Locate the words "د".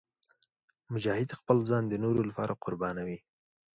1.87-1.93